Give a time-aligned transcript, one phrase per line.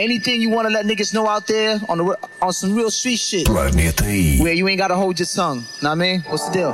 [0.00, 3.18] Anything you want to let niggas know out there on the on some real street
[3.18, 3.46] shit.
[3.46, 4.38] Planeta I.
[4.40, 5.64] Where you ain't gotta hold your tongue.
[5.82, 6.20] Know what I mean?
[6.28, 6.72] What's the deal?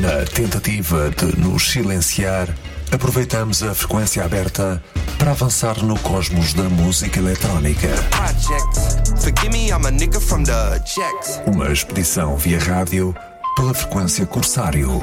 [0.00, 2.54] Na tentativa de nos silenciar,
[2.92, 4.80] aproveitamos a frequência aberta
[5.18, 7.88] para avançar no cosmos da música eletrónica.
[11.46, 13.12] Uma expedição via rádio
[13.56, 15.00] pela frequência Corsário.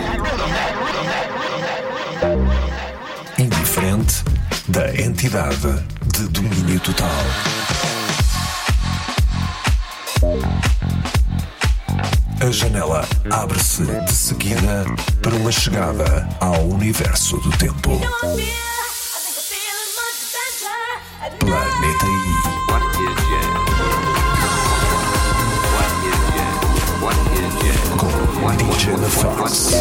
[3.73, 4.23] Indiferente
[4.67, 5.83] da entidade
[6.15, 7.09] de domínio total.
[12.39, 14.85] A janela abre-se de seguida
[15.23, 17.99] para uma chegada ao universo do tempo.
[21.39, 22.33] Planeta I.
[27.97, 29.73] Com DJ The Fox.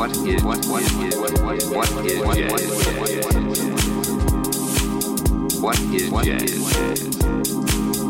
[0.00, 2.64] What is what what is what what what is jazz?
[5.60, 8.09] What is jazz?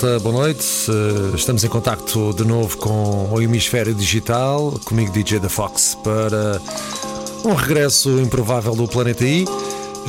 [0.00, 0.64] Malta, boa noite.
[0.88, 6.60] Eh, Estamos em contacto de novo com o Hemisfério Digital, comigo DJ da Fox, para
[7.44, 9.44] um regresso improvável do Planeta I.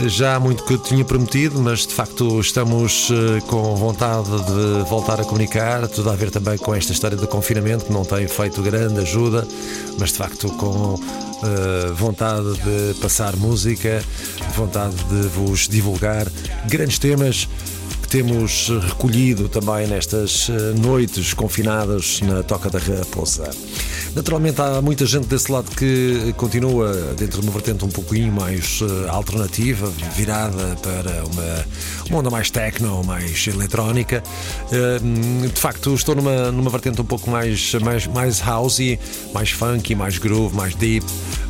[0.07, 4.89] Já há muito que eu tinha prometido, mas de facto estamos eh, com vontade de
[4.89, 5.85] voltar a comunicar.
[5.89, 9.45] Tudo a ver também com esta história do confinamento, que não tem feito grande ajuda,
[9.99, 10.97] mas de facto com
[11.43, 14.01] eh, vontade de passar música,
[14.55, 16.27] vontade de vos divulgar
[16.67, 17.47] grandes temas
[18.11, 23.49] temos recolhido também nestas eh, noites confinadas na Toca da Raposa.
[24.13, 28.81] Naturalmente há muita gente desse lado que continua dentro de uma vertente um pouquinho mais
[28.81, 31.65] eh, alternativa, virada para uma,
[32.09, 34.21] uma onda mais techno, mais eletrónica.
[34.73, 38.99] Eh, De facto, estou numa, numa vertente um pouco mais, mais, mais housey,
[39.33, 41.05] mais funky, mais groove, mais deep,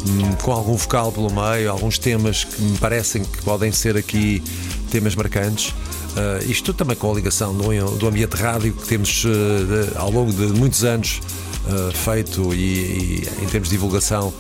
[0.05, 4.43] hum, com algum vocal pelo meio, alguns temas que me parecem que podem ser aqui
[4.91, 5.73] temas marcantes.
[6.11, 10.11] Uh, isto também com a ligação do, do ambiente rádio que temos uh, de, ao
[10.11, 11.21] longo de muitos anos
[11.65, 14.33] uh, feito e, e, em termos de divulgação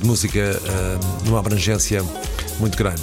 [0.00, 0.58] de música
[1.26, 2.02] numa abrangência
[2.58, 3.02] muito grande.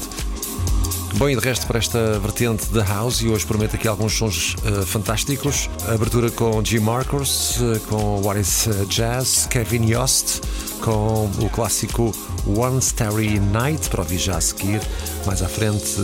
[1.17, 4.55] Bom, e de resto para esta vertente da house, e hoje prometo aqui alguns sons
[4.87, 5.69] fantásticos.
[5.87, 10.41] A abertura com Jim Marcos, com What is Jazz, Kevin Yost,
[10.81, 12.11] com o clássico
[12.47, 14.81] One Starry Night, para ouvir já a seguir.
[15.27, 15.95] Mais à frente,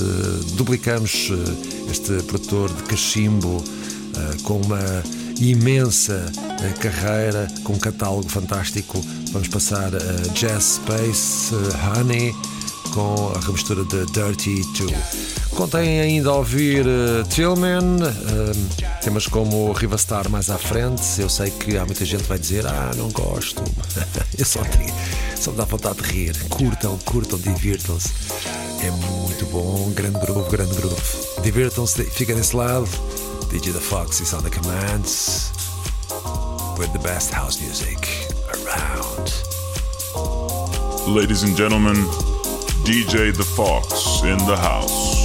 [0.53, 1.31] duplicamos
[1.91, 3.63] este produtor de cachimbo
[4.43, 4.79] com uma
[5.39, 6.31] imensa
[6.79, 9.01] carreira, com um catálogo fantástico.
[9.31, 11.53] Vamos passar a Jazz Space,
[11.95, 12.33] Honey,
[12.93, 15.39] com a remistura de Dirty 2.
[15.51, 21.01] Contém ainda a ouvir uh, Tillman, uh, temas como Riva Star mais à frente.
[21.19, 23.61] Eu sei que há muita gente que vai dizer: Ah, não gosto.
[24.37, 24.93] Eu só, tenho,
[25.35, 26.35] só me dá vontade de rir.
[26.49, 28.09] Curtam, curtam, divirtam-se.
[28.81, 28.89] É
[29.39, 29.85] muito bom.
[29.87, 31.01] Um grande groove, grande groove.
[31.41, 32.87] Divirtam-se, fiquem desse lado.
[33.49, 35.51] DJ The Fox is on the commands
[36.77, 37.97] with the best house music
[38.53, 39.31] around.
[41.07, 41.95] Ladies and gentlemen,
[42.83, 45.18] DJ The Fox in the house.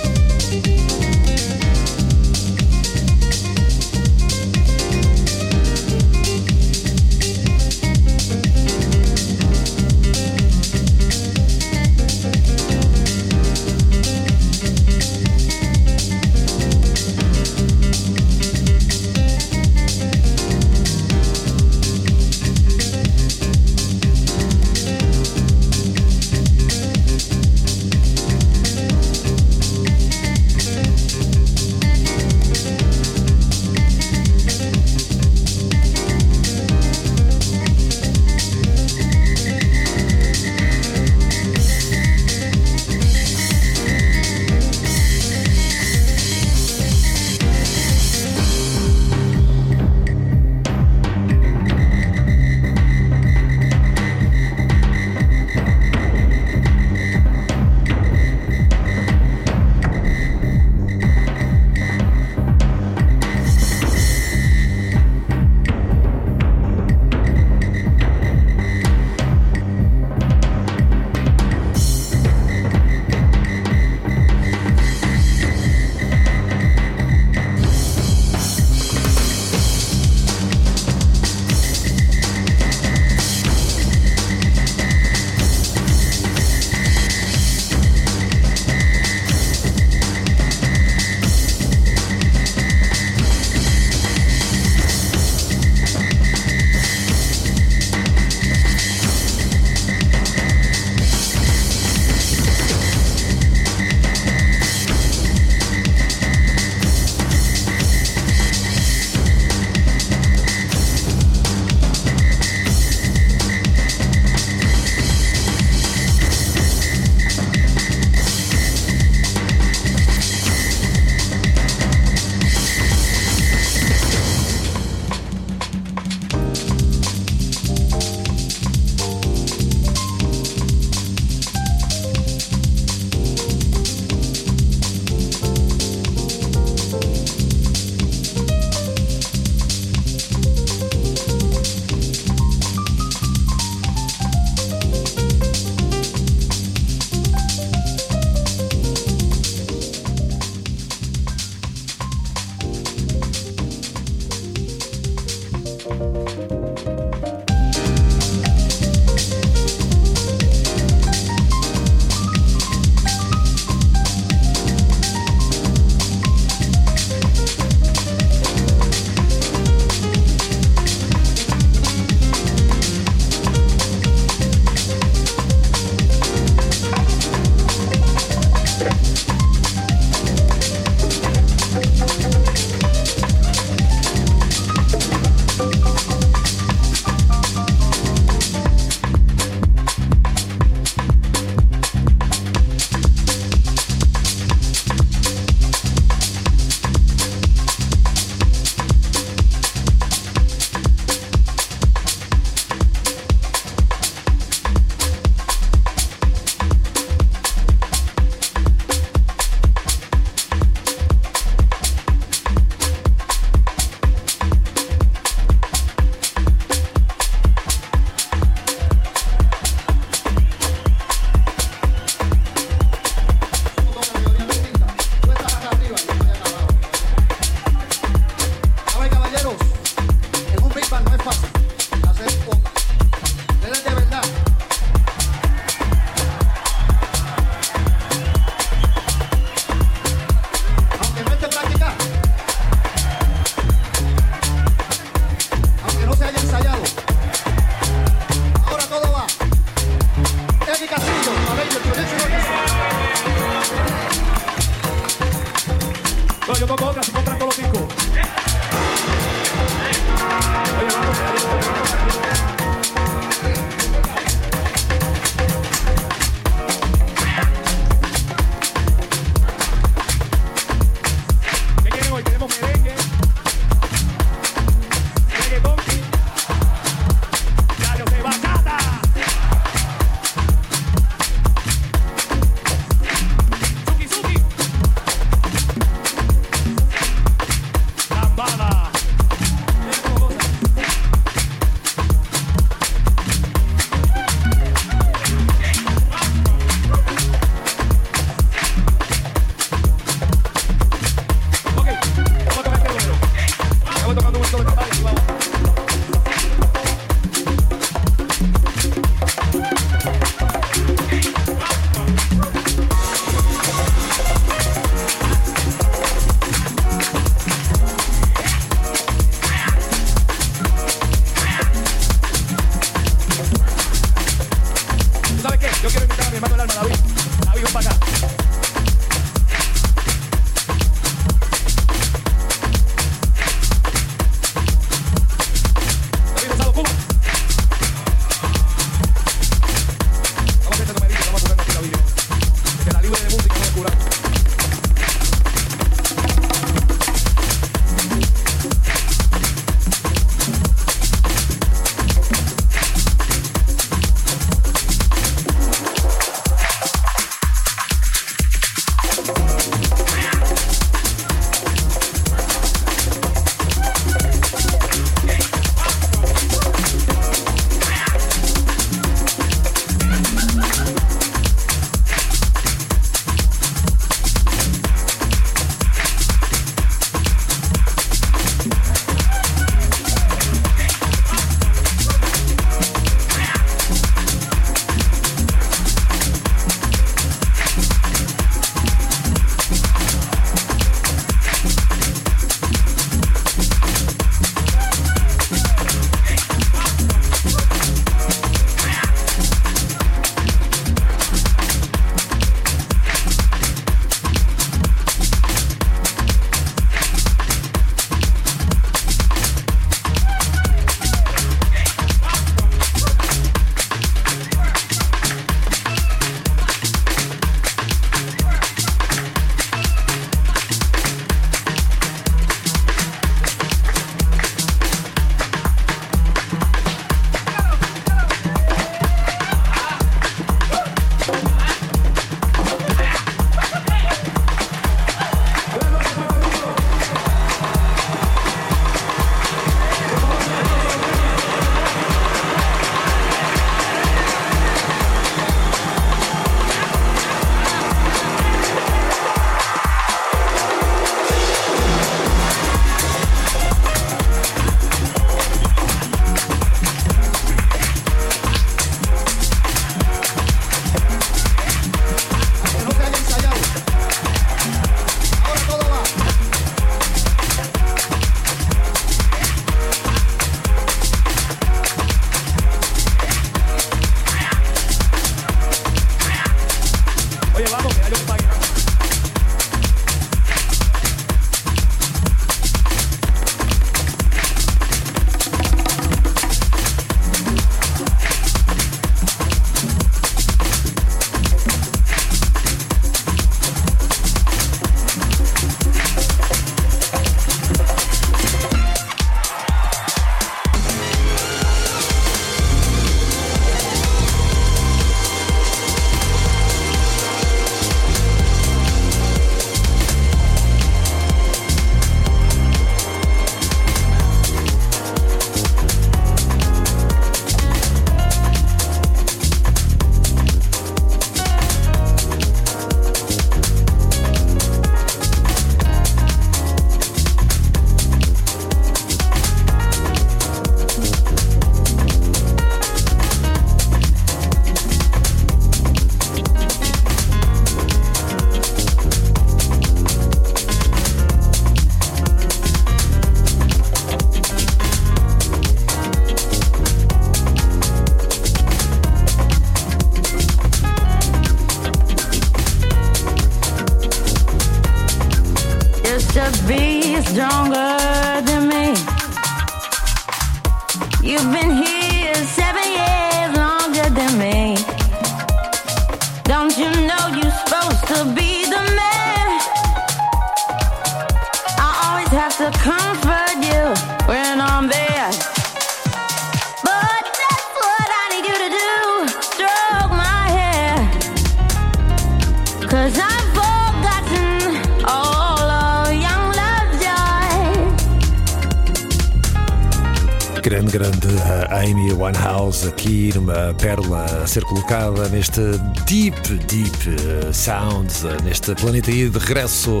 [594.54, 595.60] Ser colocada neste
[596.06, 600.00] deep, deep uh, sound, uh, neste planeta aí de regresso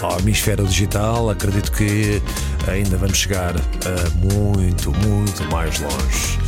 [0.00, 1.28] ao hemisfério digital.
[1.28, 2.22] Acredito que
[2.66, 6.38] ainda vamos chegar a muito, muito mais longe.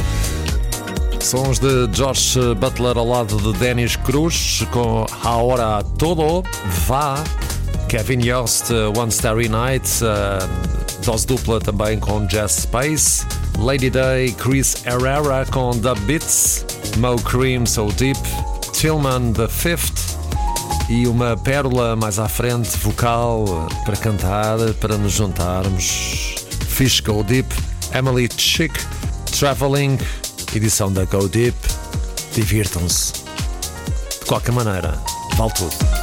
[1.20, 6.42] Sons de Josh Butler ao lado de Dennis Cruz com Ahora Todo
[6.86, 7.22] Vá.
[7.88, 9.86] Kevin Yost, One Starry Night,
[11.04, 13.26] dose dupla também com Jazz Space.
[13.58, 16.63] Lady Day, Chris Herrera com Dub Beats.
[16.98, 18.18] Mo Cream, So Deep.
[18.72, 20.16] Tillman, The Fifth.
[20.88, 26.34] E uma pérola mais à frente, vocal, para cantar, para nos juntarmos.
[26.68, 27.48] Fish Go Deep.
[27.92, 28.74] Emily Chick,
[29.38, 29.98] Traveling,
[30.54, 31.56] edição da Go Deep.
[32.34, 33.12] Divirtam-se.
[34.20, 34.98] De qualquer maneira,
[35.36, 35.93] vale tudo.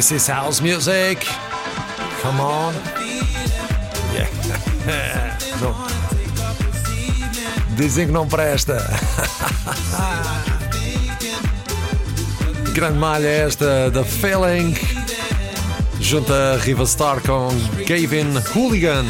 [0.00, 1.26] This is house music.
[2.22, 2.72] Come on.
[4.14, 5.36] Yeah.
[5.60, 5.76] Não.
[7.76, 8.78] Dizem que não presta.
[12.72, 14.74] Grande malha esta da Feeling.
[16.00, 17.50] Junta Riva Star com
[17.86, 19.04] Gavin Hooligan.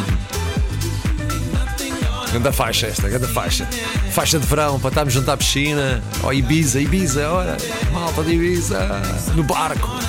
[2.32, 3.64] Grande faixa esta, grande faixa.
[4.10, 6.02] Faixa de verão para estarmos junto à piscina.
[6.24, 7.56] Ó Ibiza, Ibiza, olha,
[7.92, 9.00] malta de Ibiza.
[9.36, 9.99] No barco.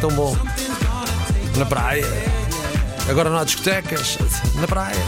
[0.00, 0.36] Tão bom.
[1.56, 2.06] Na praia.
[3.08, 4.18] Agora não há discotecas.
[4.56, 5.00] Na praia.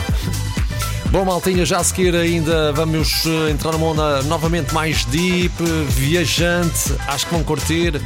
[1.10, 5.52] Bom, maltinha, já a seguir ainda vamos eh, entrar numa onda novamente mais deep,
[5.90, 6.94] viajante.
[7.06, 8.00] Acho que vão curtir.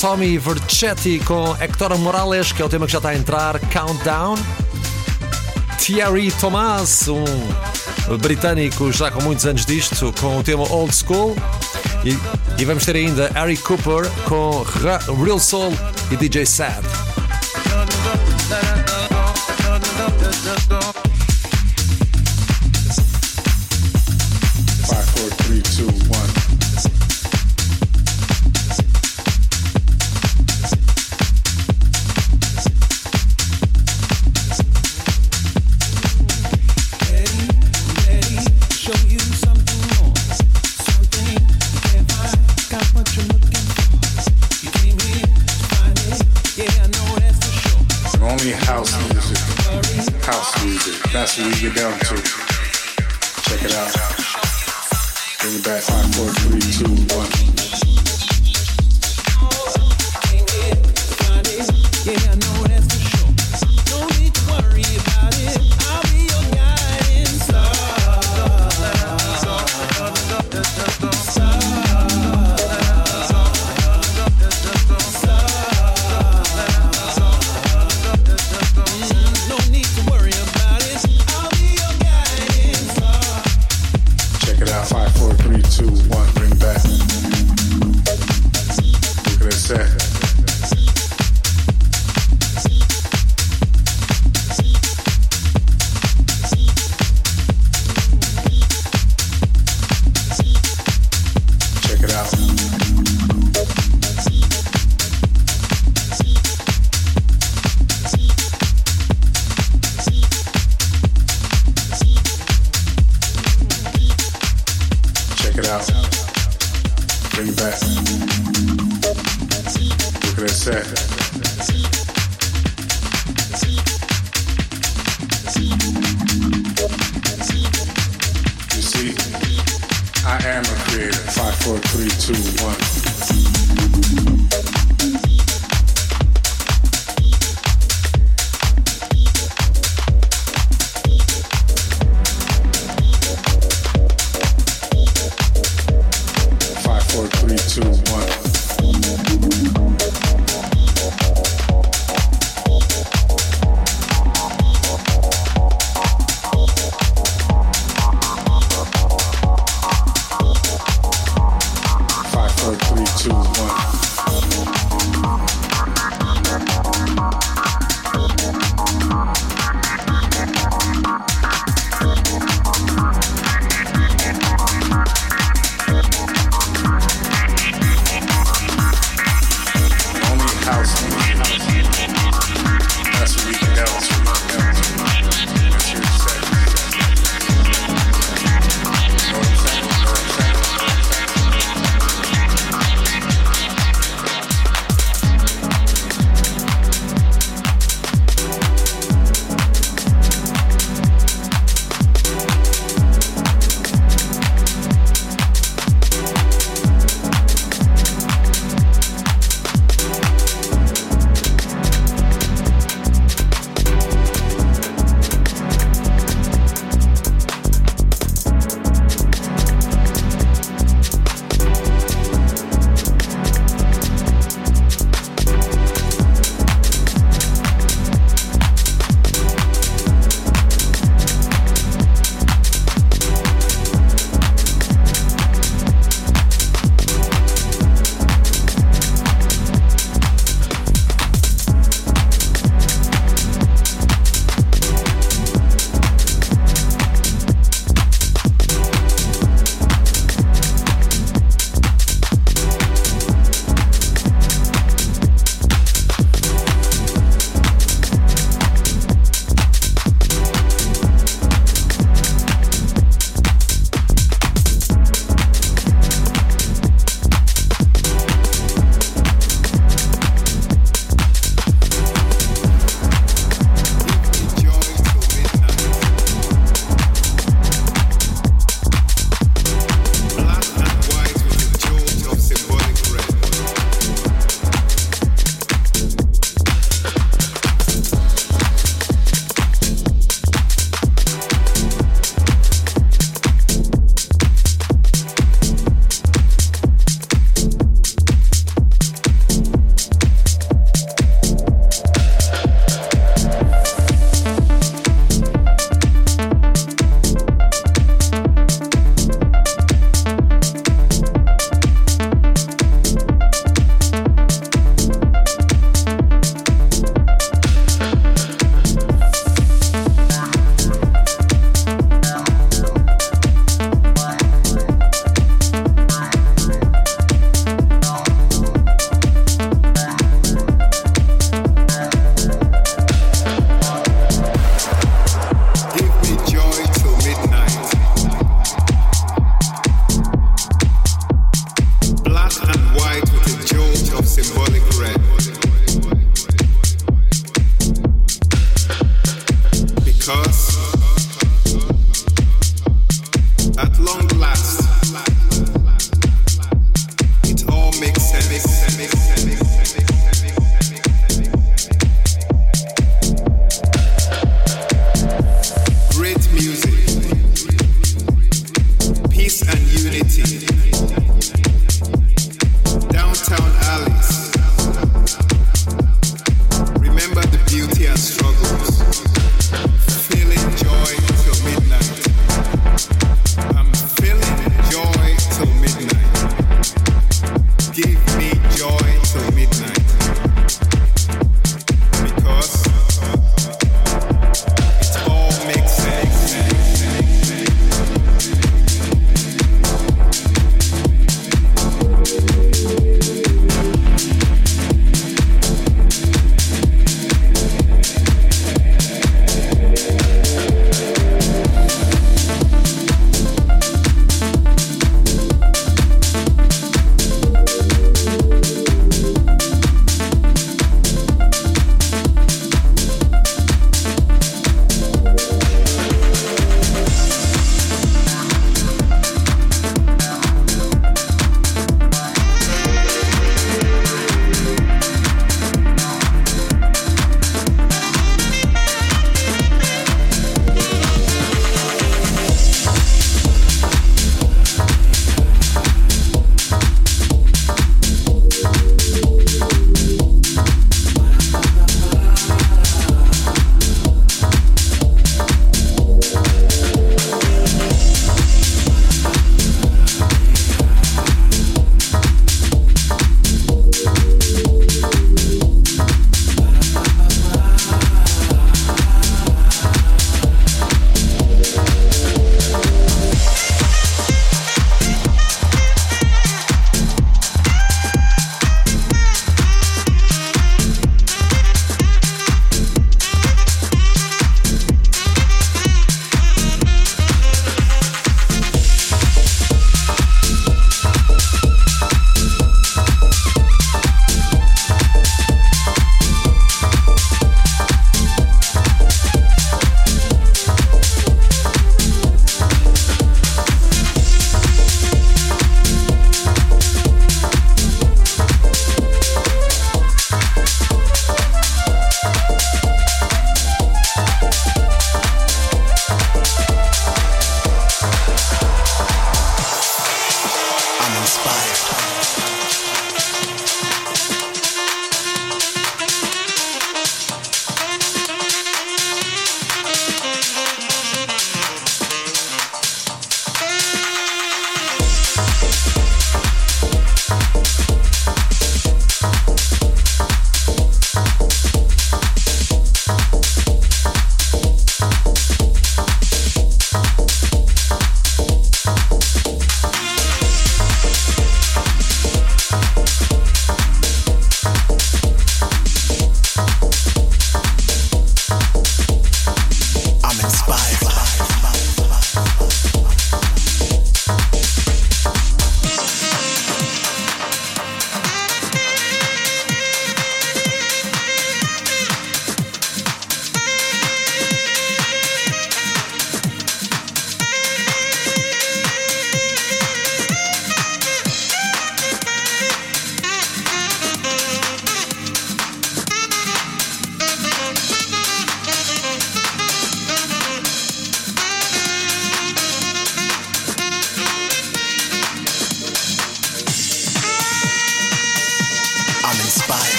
[0.00, 3.58] Tommy Vercetti com Hector Morales, que é o tema que já está a entrar.
[3.58, 4.36] Countdown.
[5.78, 11.36] Thierry Thomas, um britânico já com muitos anos disto, com o tema Old School.
[12.04, 12.16] E,
[12.60, 14.62] e vamos ter ainda Harry Cooper com
[15.24, 15.72] Real Soul
[16.10, 16.89] e DJ Sad.
[50.30, 50.94] House music.
[51.12, 52.14] That's what we get down to.
[53.42, 53.90] Check it out.
[55.40, 55.82] Bring it back.
[55.82, 57.26] Five, four, three, two, one.
[62.06, 62.49] Yeah, I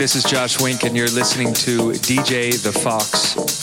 [0.00, 3.59] this is Josh Wink, and you're listening to DJ the Fox.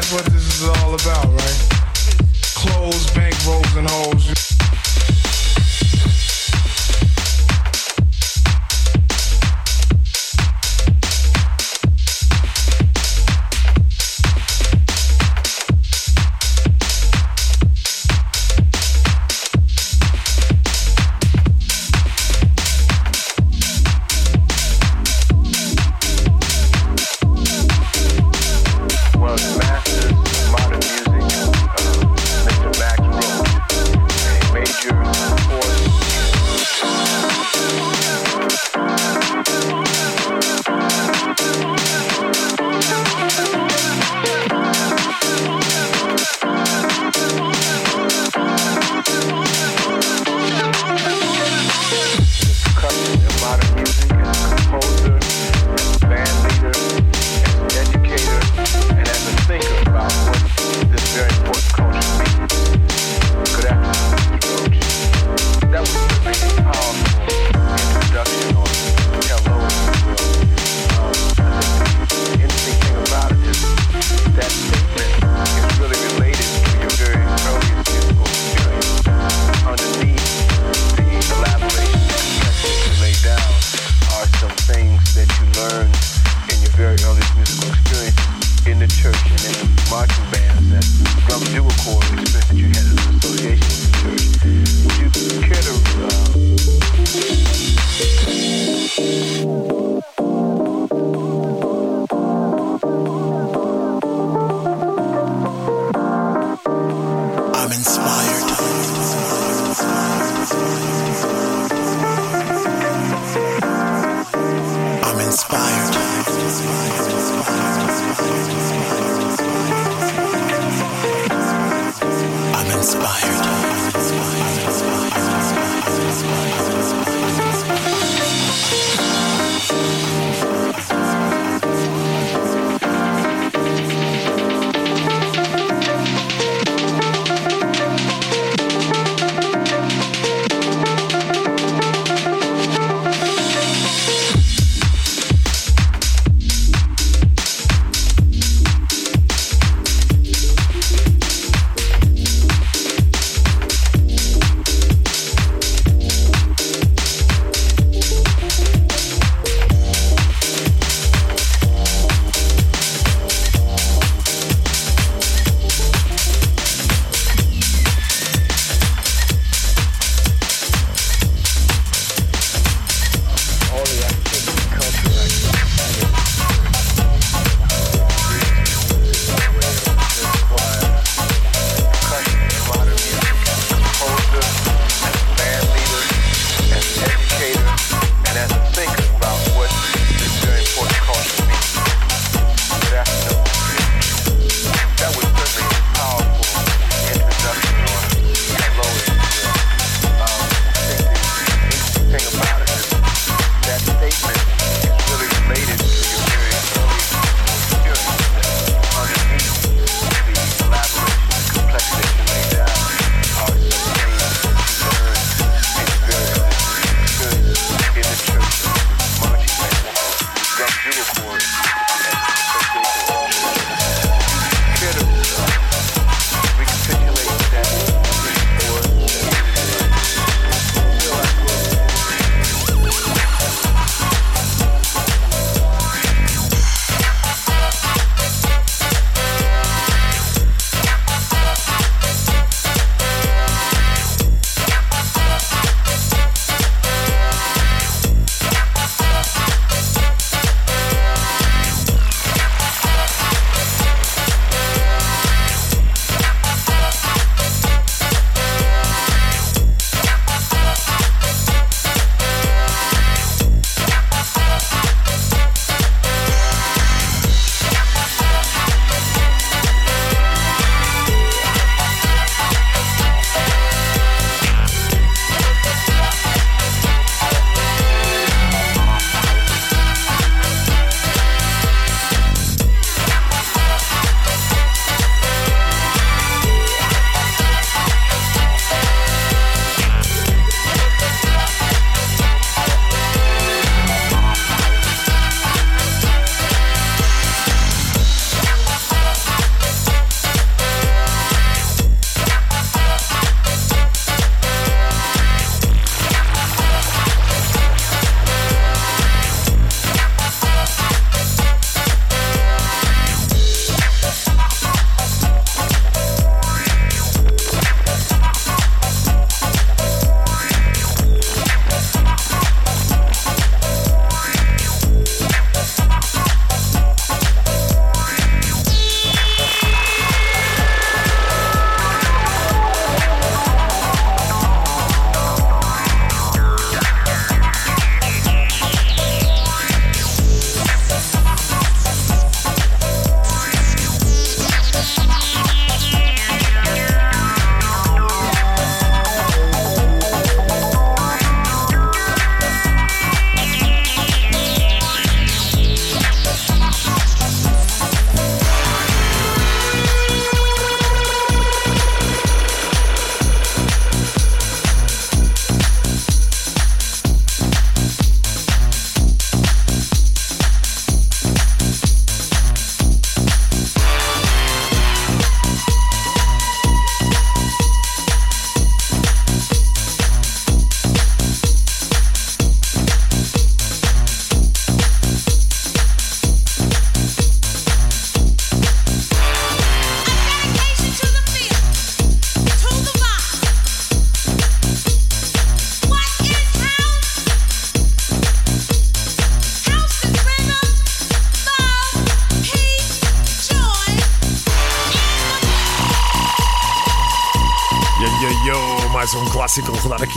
[0.00, 1.68] that's what this is all about, right?
[2.54, 4.49] Clothes, bank rolls, and hoes.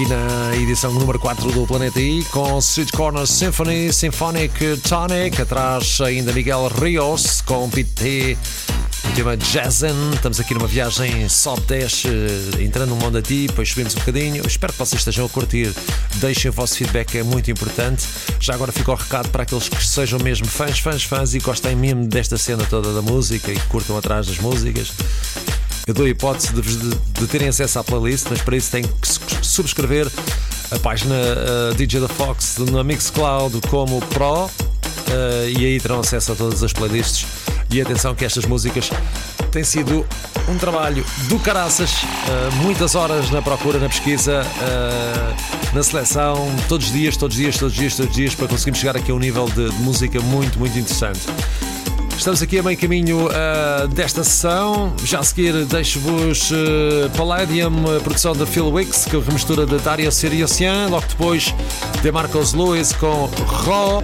[0.04, 6.00] Aqui na edição número 4 do Planeta I com Street Corner Symphony, Symphonic Tonic, atrás
[6.02, 8.38] ainda Miguel Rios com PT,
[9.10, 10.12] o tema Jazzin.
[10.14, 14.00] Estamos aqui numa viagem só 10, eh, entrando no mundo a ti, depois subimos um
[14.00, 14.46] bocadinho.
[14.46, 15.74] Espero que vocês estejam a curtir.
[16.16, 18.06] Deixem o vosso feedback, é muito importante.
[18.40, 21.76] Já agora fica o recado para aqueles que sejam mesmo fãs, fãs, fãs e gostem
[21.76, 24.92] mesmo desta cena toda da música e que curtam atrás das músicas.
[25.86, 28.84] Eu dou a hipótese de, de, de terem acesso à playlist, mas para isso têm
[28.84, 29.20] que su-
[29.54, 30.12] subscrever
[30.72, 34.50] a página uh, DJ da Fox na Mixcloud como Pro uh,
[35.48, 37.28] e aí terão acesso a todas as playlists.
[37.70, 38.90] E atenção que estas músicas
[39.52, 40.06] têm sido
[40.48, 44.44] um trabalho do caraças, uh, muitas horas na procura, na pesquisa,
[45.74, 46.36] na seleção,
[46.68, 48.98] todos os dias, todos os dias, todos os dias, todos os dias, para conseguirmos chegar
[48.98, 51.22] aqui a um nível de, de música muito, muito interessante.
[52.18, 54.94] Estamos aqui a meio caminho uh, desta sessão.
[55.04, 59.66] Já a seguir, deixo-vos uh, Palladium, a produção da Phil Wicks, que é a remistura
[59.66, 60.88] de Dario Siriosian.
[60.90, 61.54] Logo depois,
[62.02, 63.30] de Marcos Lewis com
[63.66, 64.04] Raw,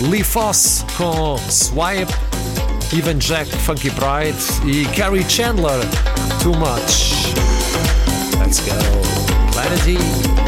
[0.00, 2.12] Lee Foss com Swipe,
[2.92, 5.80] Ivan Jack, Funky Pride e Gary Chandler,
[6.42, 7.34] Too Much.
[8.38, 9.18] Let's go.
[9.52, 10.47] Planet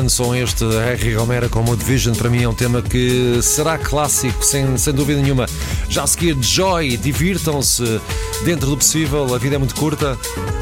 [0.00, 3.76] grande som este, Harry Romero com Mood Vision, para mim é um tema que será
[3.76, 5.46] clássico, sem, sem dúvida nenhuma.
[5.90, 8.00] Já a seguir, Joy, divirtam-se
[8.42, 10.18] dentro do possível, a vida é muito curta,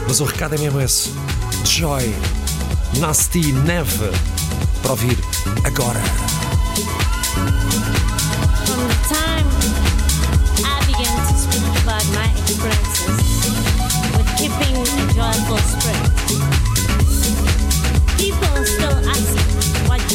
[0.09, 1.10] mas o recado é mesmo esse.
[1.65, 2.12] Joy,
[2.98, 4.10] Nasty Neve,
[4.82, 5.16] para ouvir
[5.62, 6.01] agora.
[8.65, 9.47] From the time
[10.65, 12.28] I began to speak about my
[14.19, 15.88] with keeping a joyful spirit,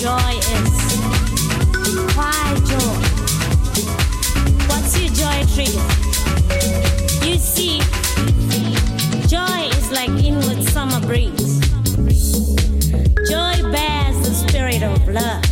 [0.03, 0.97] joy is.
[2.17, 2.99] Why joy?
[4.67, 5.39] What's your joy?
[7.25, 7.79] You see,
[9.29, 11.61] joy is like inward summer breeze.
[13.29, 15.42] Joy bears the spirit of love.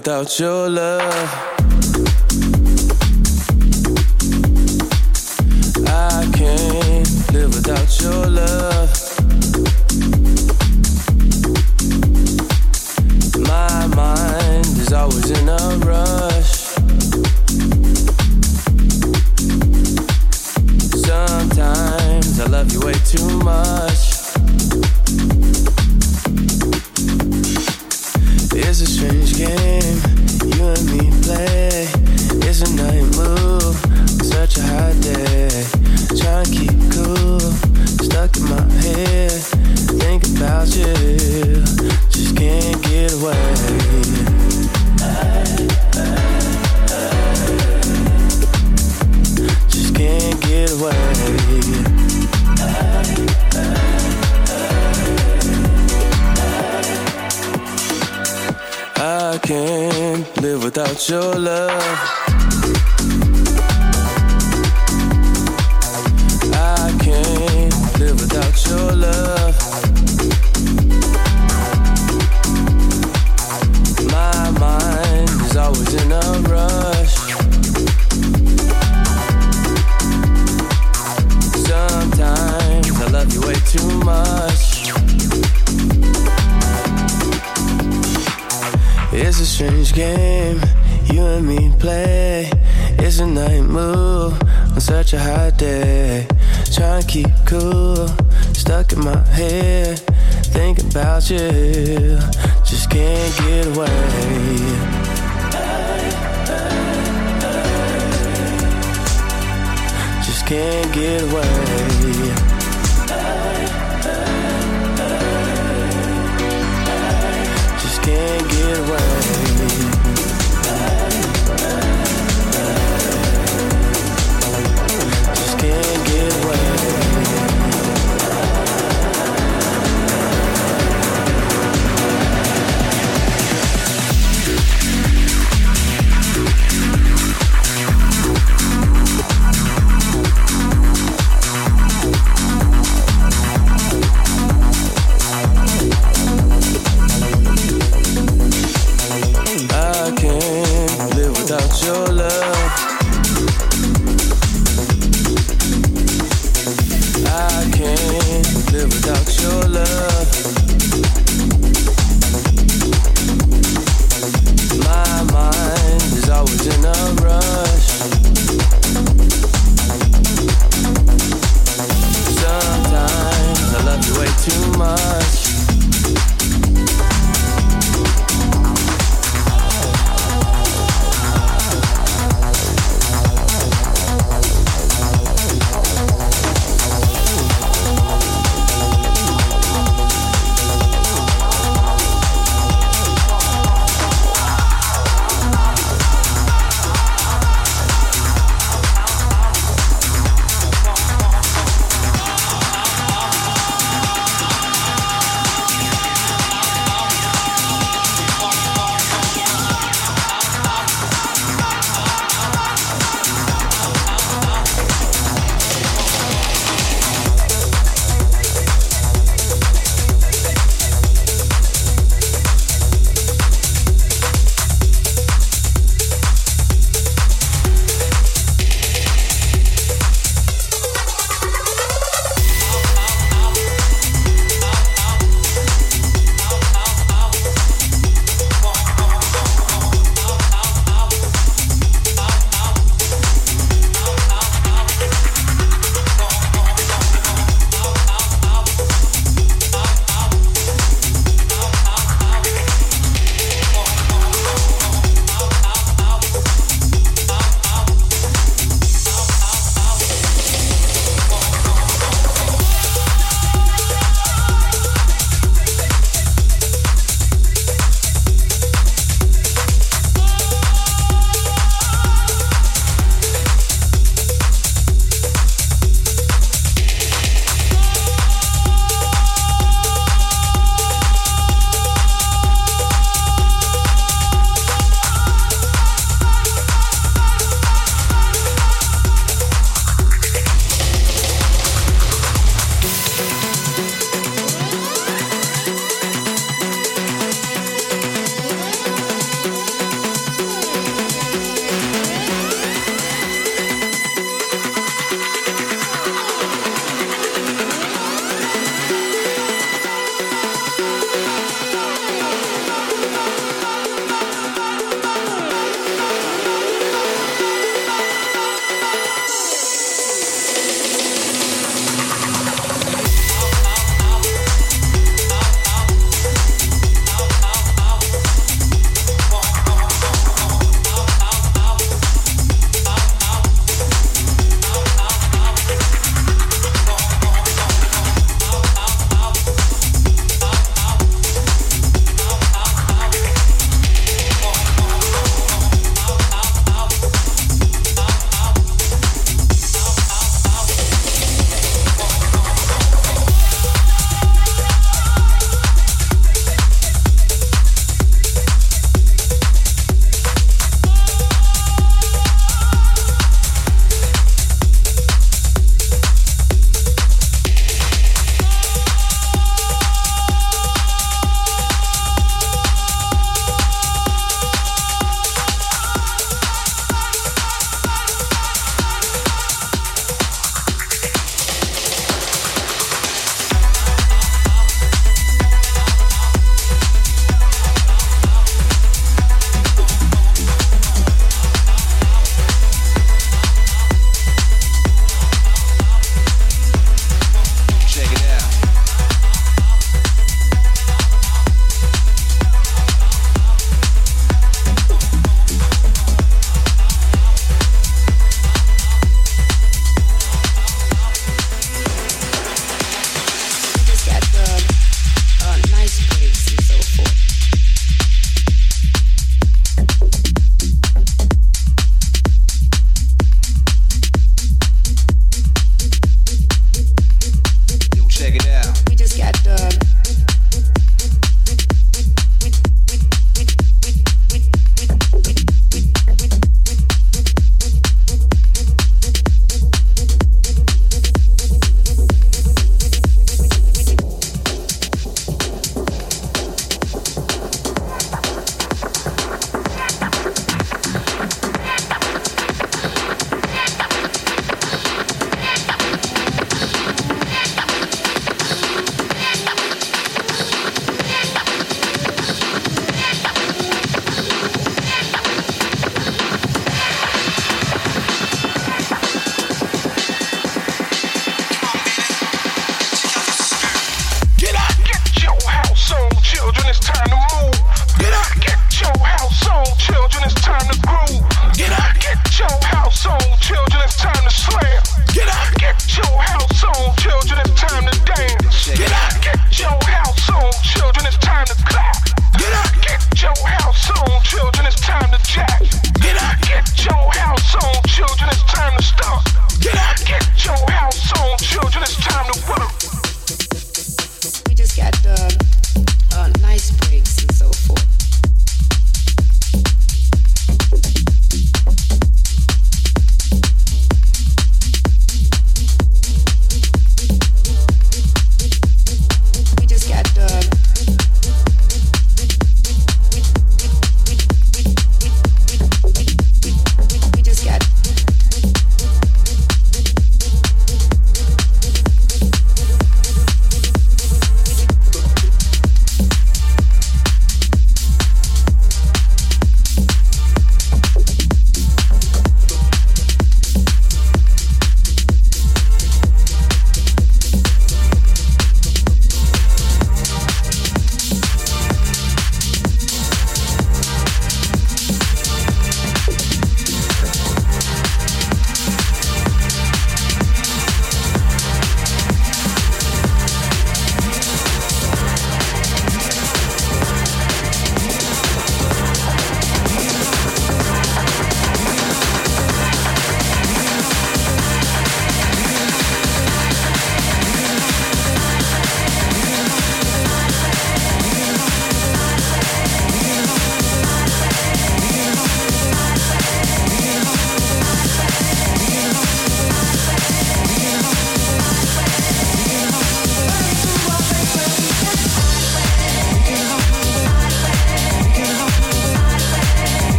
[0.00, 1.59] 到酒了。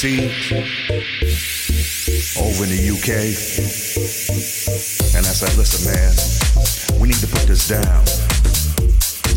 [0.00, 0.08] Over
[2.64, 3.36] in the UK.
[5.12, 6.16] And I said, listen, man,
[6.98, 8.00] we need to put this down.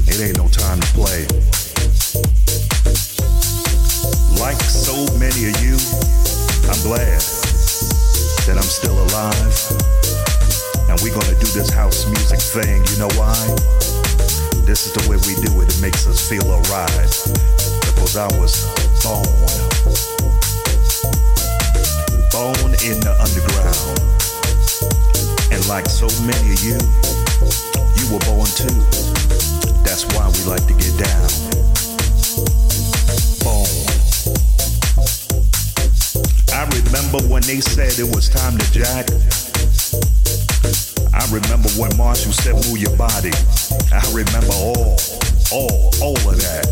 [0.08, 1.28] It ain't no time to play.
[4.40, 5.76] Like so many of you,
[6.72, 7.20] I'm glad
[8.48, 9.52] that I'm still alive.
[10.88, 12.88] And we're gonna do this house music thing.
[12.88, 13.36] You know why?
[14.64, 15.76] This is the way we do it.
[15.76, 17.12] It makes us feel alright.
[17.84, 18.64] Because I was
[19.04, 20.53] born.
[22.34, 24.02] Born in the underground.
[25.54, 26.82] And like so many of you,
[27.94, 28.74] you were born too.
[29.86, 31.30] That's why we like to get down.
[33.46, 33.70] Born.
[36.58, 39.06] I remember when they said it was time to jack.
[41.14, 43.30] I remember when Marshall said move your body.
[43.94, 44.98] I remember all,
[45.54, 46.66] all, all of that.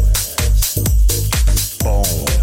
[1.83, 2.40] Born.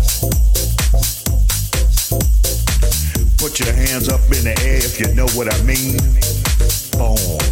[3.58, 5.98] Put your hands up in the air if you know what I mean.
[6.94, 7.42] Born.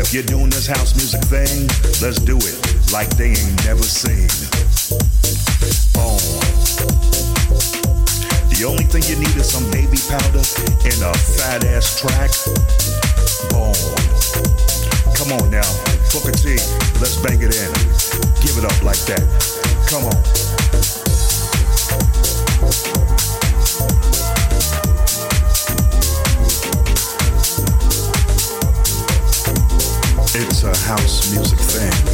[0.00, 1.68] If you're doing this house music thing,
[2.00, 2.56] let's do it
[2.88, 4.32] like they ain't never seen.
[5.92, 6.24] Born.
[8.48, 10.40] The only thing you need is some baby powder
[10.88, 12.32] and a fat ass track.
[13.52, 13.76] Born.
[15.12, 15.68] Come on now,
[16.16, 16.56] Booker T,
[16.96, 17.72] let's bang it in.
[18.40, 19.20] Give it up like that.
[19.84, 20.43] Come on.
[30.96, 32.13] House music thing.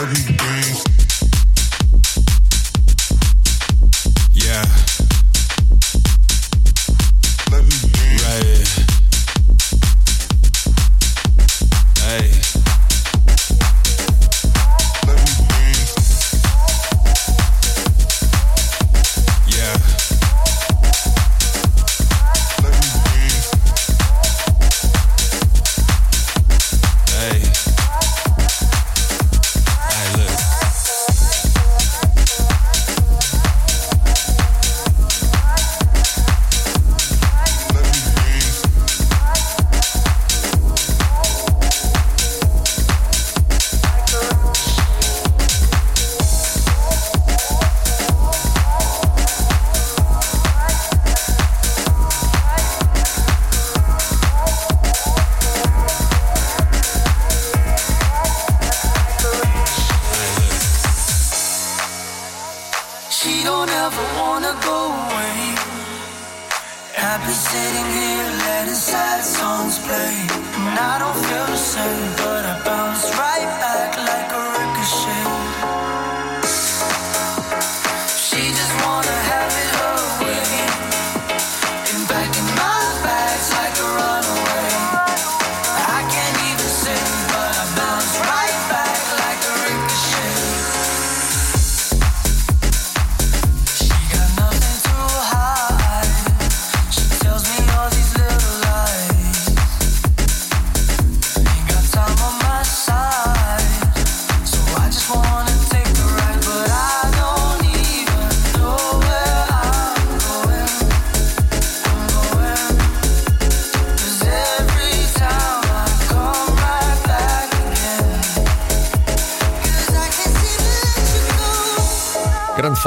[0.00, 0.39] heavy.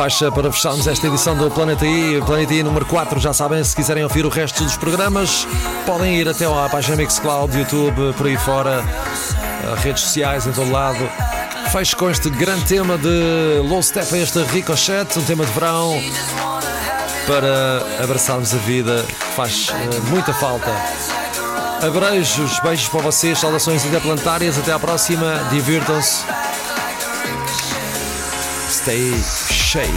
[0.04, 2.22] faixa para fecharmos esta edição do Planeta I.
[2.26, 5.48] Planeta I número 4, já sabem, se quiserem ouvir o resto dos programas,
[5.86, 8.84] podem ir até à página Mixcloud, YouTube, por aí fora,
[9.82, 11.00] redes sociais, em todo lado.
[11.72, 15.98] Fecho com este grande tema de Low Step, este Ricochet, um tema de verão
[17.26, 19.06] para abraçarmos a vida,
[19.38, 20.70] faz eh, muita falta.
[21.82, 26.26] Abreijos, beijos para vocês, saudações interplanetárias, até à próxima, divirtam-se.
[28.70, 29.43] Stay.
[29.74, 29.90] Shake.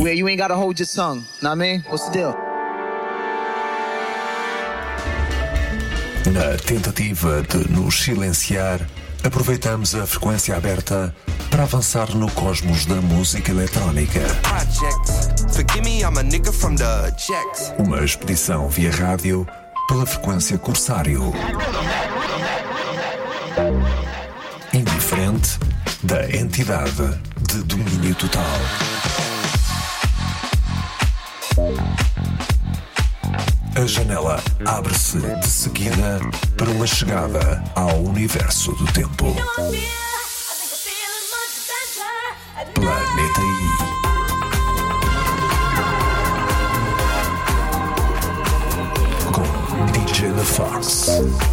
[0.00, 1.24] Where you ain't gotta hold your tongue.
[1.42, 1.80] Know what I mean?
[1.88, 2.32] What's the deal?
[6.32, 8.86] Na tentativa de nos silenciar,
[9.24, 11.14] aproveitamos a frequência aberta
[11.50, 14.20] para avançar no cosmos da música eletrónica.
[17.78, 19.46] Uma expedição via rádio
[19.88, 21.32] pela frequência Corsário.
[24.72, 25.58] Indiferente
[26.02, 28.44] da entidade de domínio total.
[33.76, 36.20] A janela abre-se de seguida
[36.56, 39.36] para uma chegada ao universo do tempo.
[42.74, 43.66] Planeta I.
[49.32, 51.45] Com DJ The Fox.